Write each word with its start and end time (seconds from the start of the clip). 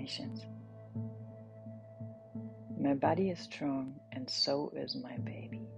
Affirmations 0.00 0.46
My 2.80 2.94
body 2.94 3.28
is 3.28 3.38
strong, 3.38 4.00
and 4.12 4.28
so 4.30 4.72
is 4.74 4.96
my 4.96 5.18
baby. 5.18 5.68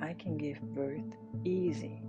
I 0.00 0.14
can 0.14 0.36
give 0.36 0.60
birth 0.74 1.14
easy. 1.44 2.02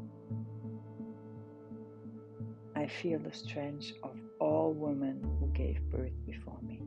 I 2.75 2.88
feel 2.88 3.20
the 3.20 3.31
strength 3.31 3.91
of 4.02 4.17
all 4.39 4.73
women 4.73 5.21
who 5.39 5.48
gave 5.53 5.79
birth 5.91 6.17
before 6.25 6.57
me. 6.63 6.81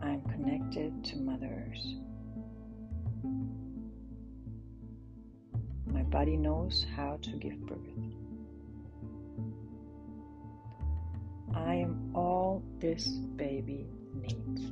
I 0.00 0.12
am 0.12 0.22
connected 0.22 1.04
to 1.04 1.16
Mother 1.18 1.68
Earth. 1.68 2.13
Body 6.14 6.36
knows 6.36 6.86
how 6.94 7.18
to 7.20 7.30
give 7.30 7.58
birth. 7.66 7.80
I 11.52 11.74
am 11.74 12.12
all 12.14 12.62
this 12.78 13.08
baby 13.08 13.88
needs. 14.14 14.62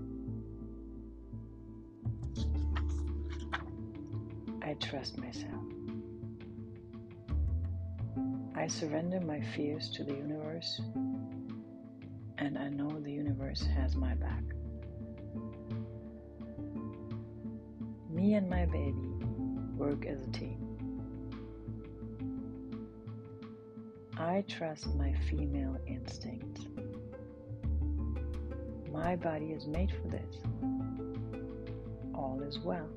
I 4.63 4.75
trust 4.75 5.19
myself. 5.19 5.65
I 8.55 8.69
surrender 8.69 9.21
my 9.21 9.41
fears 9.41 9.91
to 9.97 10.05
the 10.05 10.15
universe, 10.15 10.81
and 12.39 12.57
I 12.57 12.69
know 12.69 13.01
the 13.01 13.11
universe 13.11 13.63
has 13.63 13.97
my 13.97 14.15
back. 14.15 14.45
Me 18.09 18.35
and 18.35 18.49
my 18.49 18.65
baby 18.67 19.11
work 19.77 20.07
as 20.07 20.23
a 20.23 20.31
team. 20.31 20.62
I 24.23 24.45
trust 24.47 24.95
my 24.95 25.13
female 25.29 25.77
instincts. 25.85 26.69
My 28.93 29.17
body 29.17 29.47
is 29.47 29.67
made 29.67 29.91
for 29.91 30.07
this. 30.07 30.37
All 32.15 32.41
is 32.47 32.61
well. 32.61 32.89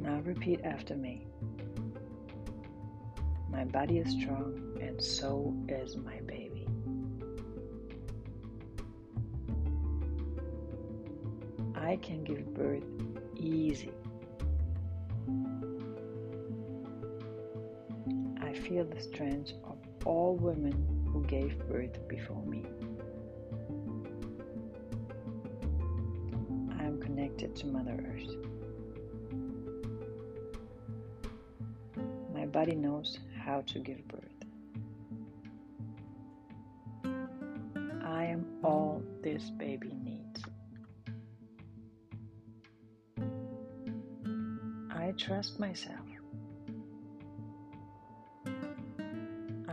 Now 0.00 0.20
repeat 0.24 0.62
after 0.64 0.96
me. 0.96 1.28
My 3.48 3.64
body 3.64 3.98
is 3.98 4.10
strong, 4.10 4.76
and 4.80 5.00
so 5.00 5.54
is 5.68 5.96
my 5.96 6.18
baby. 6.26 6.66
I 11.76 11.96
can 12.02 12.24
give 12.24 12.52
birth 12.52 12.82
easy. 13.36 13.92
Feel 18.62 18.84
the 18.84 19.00
strength 19.00 19.52
of 19.64 19.76
all 20.04 20.36
women 20.36 20.72
who 21.12 21.24
gave 21.24 21.58
birth 21.68 21.98
before 22.06 22.44
me. 22.46 22.64
I 26.78 26.84
am 26.84 27.00
connected 27.00 27.56
to 27.56 27.66
Mother 27.66 27.98
Earth. 28.12 28.36
My 32.32 32.46
body 32.46 32.76
knows 32.76 33.18
how 33.36 33.62
to 33.62 33.80
give 33.80 34.06
birth. 34.06 34.20
I 38.04 38.24
am 38.24 38.46
all 38.62 39.02
this 39.22 39.50
baby 39.50 39.92
needs. 40.04 40.42
I 44.90 45.12
trust 45.16 45.58
myself. 45.58 46.01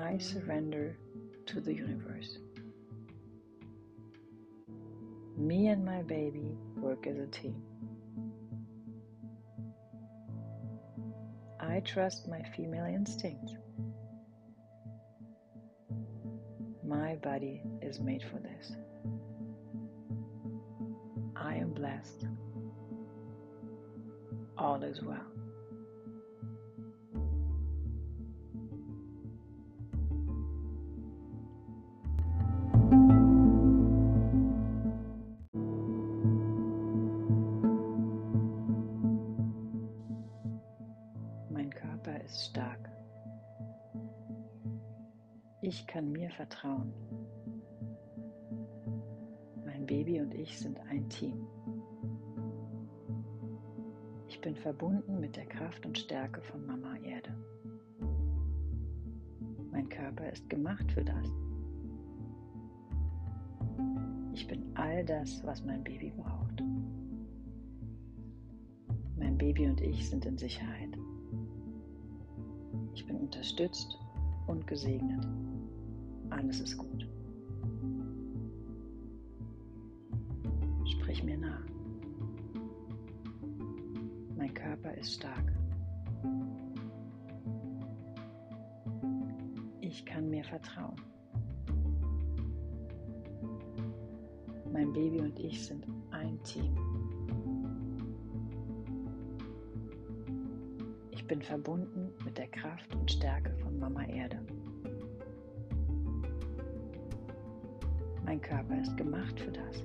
I 0.10 0.18
surrender 0.18 0.98
to 1.46 1.62
the 1.62 1.72
universe. 1.72 2.40
Me 5.38 5.68
and 5.68 5.86
my 5.86 6.02
baby 6.02 6.58
work 6.76 7.06
as 7.06 7.20
a 7.20 7.28
team. 7.28 7.62
I 11.60 11.82
trust 11.82 12.28
my 12.28 12.42
female 12.58 12.86
instincts. 12.86 13.54
My 16.84 17.16
body 17.18 17.62
is 17.84 18.00
made 18.00 18.24
for 18.24 18.40
this. 18.40 18.72
I 21.36 21.54
am 21.54 21.72
blessed. 21.74 22.26
All 24.58 24.82
is 24.82 25.04
well. 25.04 25.28
Ist 42.30 42.46
stark. 42.46 42.90
Ich 45.62 45.86
kann 45.88 46.12
mir 46.12 46.30
vertrauen. 46.32 46.94
Mein 49.66 49.86
Baby 49.86 50.22
und 50.22 50.34
ich 50.34 50.58
sind 50.58 50.80
ein 50.90 51.10
Team. 51.10 51.48
Ich 54.28 54.40
bin 54.42 54.56
verbunden 54.56 55.20
mit 55.20 55.36
der 55.36 55.46
Kraft 55.48 55.86
und 55.86 55.98
Stärke 55.98 56.42
von 56.42 56.66
Mama 56.66 56.96
Erde. 56.98 57.36
Mein 59.72 59.90
Körper 59.90 60.32
ist 60.32 60.50
gemacht 60.50 60.90
für 60.92 61.04
das. 61.04 61.28
Ich 64.34 64.48
bin 64.48 64.72
all 64.76 65.04
das, 65.04 65.44
was 65.44 65.64
mein 65.66 65.84
Baby 65.84 66.14
braucht. 66.16 66.64
Mein 69.18 69.38
Baby 69.38 69.68
und 69.68 69.82
ich 69.82 70.10
sind 70.10 70.26
in 70.26 70.38
Sicherheit. 70.38 70.89
Bin 73.10 73.22
unterstützt 73.22 73.98
und 74.46 74.68
gesegnet. 74.68 75.28
Alles 76.30 76.60
ist 76.60 76.78
gut. 76.78 77.08
Sprich 80.86 81.24
mir 81.24 81.40
nach. 81.40 81.66
Mein 84.38 84.54
Körper 84.54 84.94
ist 84.94 85.16
stark. 85.16 85.52
Ich 89.82 90.06
kann 90.06 90.30
mir 90.30 90.44
vertrauen. 90.44 91.02
Mein 94.72 94.94
Baby 94.94 95.22
und 95.22 95.40
ich 95.40 95.66
sind 95.66 95.84
ein 96.12 96.38
Team. 96.44 96.89
Bin 101.30 101.42
verbunden 101.44 102.12
mit 102.26 102.40
der 102.40 102.48
Kraft 102.48 102.96
und 102.96 103.10
Stärke 103.12 103.54
von 103.62 103.78
Mama 103.78 104.04
Erde. 104.06 104.40
Mein 108.26 108.42
Körper 108.42 108.82
ist 108.82 108.98
gemacht 108.98 109.40
für 109.40 109.52
das. 109.52 109.84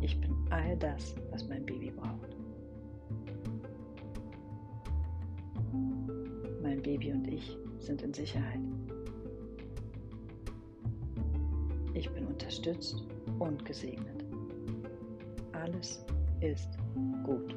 Ich 0.00 0.20
bin 0.20 0.32
all 0.50 0.76
das, 0.76 1.16
was 1.32 1.48
mein 1.48 1.66
Baby 1.66 1.90
braucht. 1.90 2.36
Mein 6.62 6.80
Baby 6.80 7.12
und 7.12 7.26
ich 7.26 7.58
sind 7.80 8.02
in 8.02 8.14
Sicherheit. 8.14 8.60
Ich 11.92 12.08
bin 12.10 12.24
unterstützt 12.28 13.02
und 13.40 13.64
gesegnet. 13.64 14.24
Alles 15.52 16.04
ist 16.40 16.79
gut. 17.24 17.54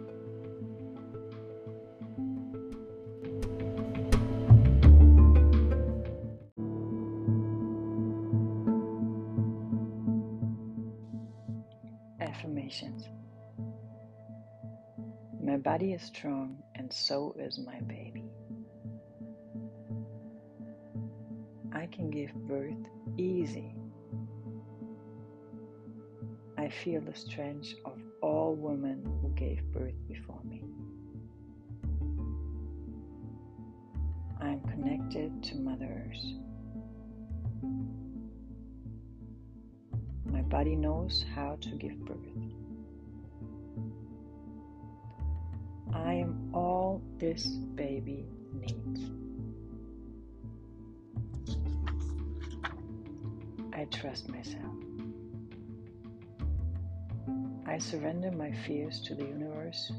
Affirmations 12.19 13.07
My 15.43 15.57
body 15.57 15.91
is 15.93 16.01
strong, 16.01 16.63
and 16.75 16.91
so 16.91 17.35
is 17.37 17.59
my 17.59 17.79
baby. 17.81 18.31
I 21.73 21.85
can 21.87 22.09
give 22.09 22.33
birth 22.47 22.87
easy. 23.17 23.75
I 26.57 26.69
feel 26.69 27.01
the 27.01 27.13
strength 27.13 27.73
of 27.83 27.99
all 28.33 28.55
women 28.55 29.05
who 29.21 29.29
gave 29.35 29.61
birth 29.71 29.93
before 30.07 30.39
me. 30.43 30.63
I 34.41 34.47
am 34.47 34.61
connected 34.61 35.43
to 35.43 35.55
Mother 35.57 36.07
Earth. 36.07 36.25
My 40.25 40.41
body 40.41 40.75
knows 40.75 41.23
how 41.35 41.57
to 41.61 41.69
give 41.75 41.95
birth. 42.05 42.17
I 45.93 46.13
am 46.13 46.49
all 46.55 47.03
this 47.19 47.45
baby 47.45 48.25
needs. 48.59 49.11
I 53.73 53.85
trust 53.85 54.27
myself. 54.27 54.82
I 57.73 57.79
surrender 57.79 58.29
my 58.29 58.51
fears 58.51 59.01
to 59.01 59.15
the 59.15 59.23
universe, 59.25 59.91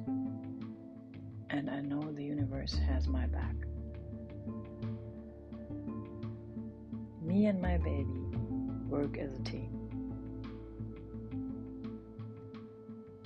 and 1.50 1.68
I 1.68 1.80
know 1.80 2.12
the 2.12 2.22
universe 2.22 2.78
has 2.86 3.08
my 3.08 3.26
back. 3.26 3.56
Me 7.20 7.46
and 7.46 7.60
my 7.60 7.78
baby 7.78 8.28
work 8.88 9.18
as 9.18 9.34
a 9.34 9.42
team. 9.42 9.72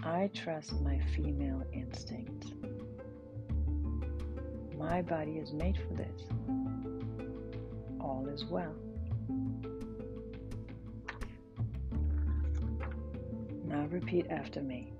I 0.02 0.30
trust 0.32 0.80
my 0.80 0.98
female 1.14 1.62
instincts. 1.74 2.50
My 4.78 5.02
body 5.02 5.32
is 5.32 5.52
made 5.52 5.76
for 5.76 5.92
this. 5.92 6.22
All 8.00 8.26
is 8.32 8.46
well. 8.46 8.74
Now 13.68 13.86
repeat 13.90 14.26
after 14.30 14.62
me. 14.62 14.92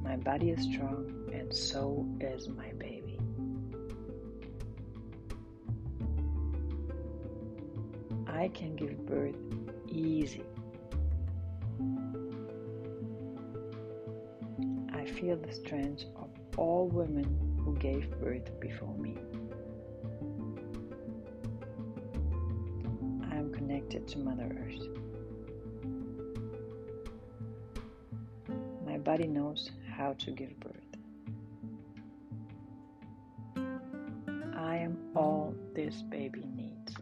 My 0.00 0.16
body 0.16 0.50
is 0.50 0.62
strong, 0.62 1.28
and 1.32 1.52
so 1.52 2.06
is 2.20 2.48
my 2.48 2.70
baby. 2.78 3.18
I 8.28 8.48
can 8.48 8.76
give 8.76 9.04
birth 9.04 9.34
easy. 9.88 10.44
I 14.92 15.04
feel 15.06 15.36
the 15.36 15.52
strength 15.52 16.04
of 16.14 16.30
all 16.56 16.86
women 16.86 17.26
who 17.64 17.74
gave 17.78 18.08
birth 18.20 18.60
before 18.60 18.94
me. 18.96 19.16
I 23.28 23.34
am 23.34 23.52
connected 23.52 24.06
to 24.08 24.18
Mother 24.20 24.56
Earth. 24.64 25.13
Body 29.04 29.26
knows 29.26 29.70
how 29.96 30.14
to 30.14 30.30
give 30.30 30.58
birth. 30.60 30.72
I 34.56 34.76
am 34.76 34.96
all 35.14 35.54
this 35.74 36.02
baby 36.08 36.42
needs. 36.56 36.94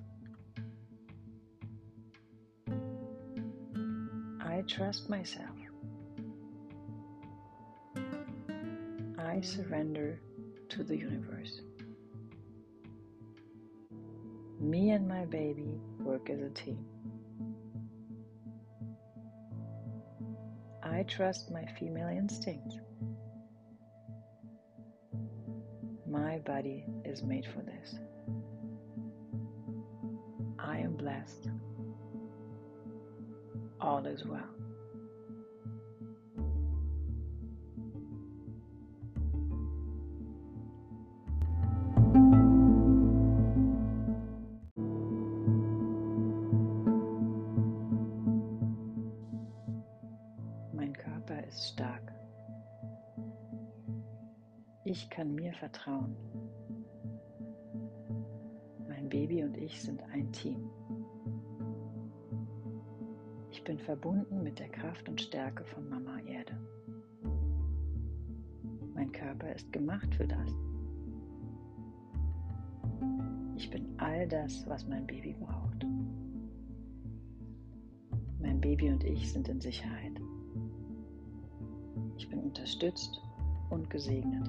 I 4.40 4.62
trust 4.66 5.08
myself. 5.08 5.48
I 9.18 9.40
surrender 9.40 10.20
to 10.70 10.82
the 10.82 10.96
universe. 10.96 11.60
Me 14.60 14.90
and 14.90 15.06
my 15.06 15.24
baby 15.26 15.80
work 16.00 16.28
as 16.30 16.40
a 16.40 16.50
team. 16.50 16.84
I 20.92 21.04
trust 21.04 21.50
my 21.50 21.64
female 21.80 22.08
instinct. 22.08 22.74
My 26.06 26.38
body 26.40 26.84
is 27.04 27.22
made 27.22 27.46
for 27.46 27.62
this. 27.62 27.94
I 30.58 30.78
am 30.78 30.96
blessed. 30.96 31.48
All 33.80 34.04
is 34.06 34.22
well. 34.26 34.61
Ist 51.52 51.68
stark. 51.68 52.12
Ich 54.84 55.08
kann 55.10 55.34
mir 55.34 55.52
vertrauen. 55.54 56.16
Mein 58.88 59.08
Baby 59.08 59.44
und 59.44 59.56
ich 59.56 59.80
sind 59.80 60.02
ein 60.12 60.32
Team. 60.32 60.70
Ich 63.50 63.62
bin 63.64 63.78
verbunden 63.78 64.42
mit 64.42 64.58
der 64.58 64.68
Kraft 64.70 65.08
und 65.08 65.20
Stärke 65.20 65.64
von 65.64 65.88
Mama 65.88 66.18
Erde. 66.26 66.58
Mein 68.94 69.12
Körper 69.12 69.54
ist 69.54 69.72
gemacht 69.72 70.12
für 70.14 70.26
das. 70.26 70.50
Ich 73.56 73.70
bin 73.70 73.94
all 73.98 74.26
das, 74.26 74.66
was 74.66 74.86
mein 74.88 75.06
Baby 75.06 75.36
braucht. 75.38 75.86
Mein 78.40 78.60
Baby 78.60 78.90
und 78.90 79.04
ich 79.04 79.32
sind 79.32 79.48
in 79.48 79.60
Sicherheit. 79.60 80.01
Ich 82.22 82.28
bin 82.28 82.38
unterstützt 82.38 83.20
und 83.70 83.90
gesegnet. 83.90 84.48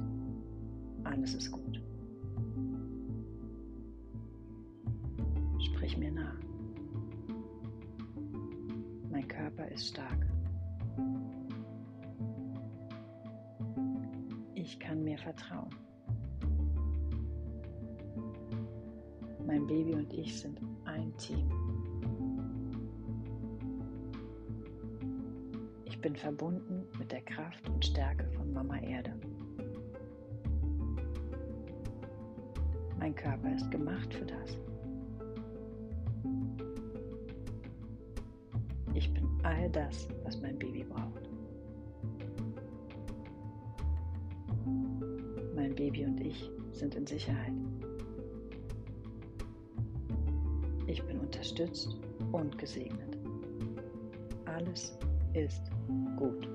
Alles 1.06 1.34
ist 1.34 1.52
gut. 1.52 1.82
Sprich 5.60 5.98
mir 5.98 6.12
nach. 6.12 6.38
Mein 9.10 9.28
Körper 9.28 9.68
ist 9.70 9.88
stark. 9.88 10.24
Ich 14.54 14.80
kann 14.80 15.04
mir 15.04 15.18
vertrauen. 15.18 15.74
Mein 19.48 19.66
Baby 19.66 19.96
und 19.96 20.14
ich 20.14 20.40
sind 20.40 20.62
ein 20.86 21.12
Team. 21.18 21.50
Ich 25.86 26.00
bin 26.00 26.16
verbunden 26.16 26.83
mit 26.98 27.12
der 27.12 27.22
Kraft 27.22 27.68
und 27.70 27.84
Stärke 27.84 28.26
von 28.36 28.54
Mama 28.54 28.78
Erde. 28.80 29.14
Mein 33.00 33.16
Körper 33.16 33.54
ist 33.56 33.70
gemacht 33.70 34.14
für 34.14 34.26
das. 34.26 34.58
Ich 38.94 39.14
bin 39.14 39.28
all 39.44 39.70
das, 39.72 40.08
was 40.24 40.40
mein 40.42 40.58
Baby 40.58 40.84
braucht. 40.84 41.30
Mein 45.56 45.76
Baby 45.76 46.06
und 46.06 46.20
ich 46.22 46.50
sind 46.72 46.96
in 46.96 47.06
Sicherheit. 47.06 47.54
Ich 50.88 51.04
bin 51.04 51.20
unterstützt 51.20 51.98
und 52.32 52.58
gesegnet. 52.58 53.18
Alles 54.46 54.98
ist 55.34 55.72
gut. 56.18 56.48